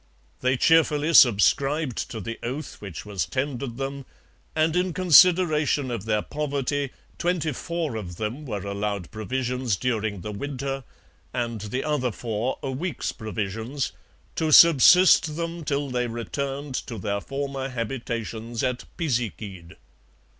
[0.39, 4.07] They cheerfully subscribed to the oath which was tendered them,
[4.55, 6.89] and in consideration of their poverty
[7.19, 10.83] twenty four of them were allowed provisions during the winter,
[11.35, 13.91] and the other four a week's provisions
[14.35, 19.75] 'to subsist them till they returned to their former habitations at Pisiquid.'